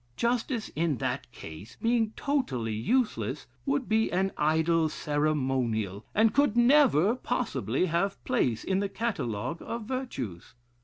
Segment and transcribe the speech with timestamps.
[0.17, 7.13] Justice, in that case, being totally useless, would be an idle ceremonial, and could never
[7.13, 10.55] possibly have place in the catalogue of virtues.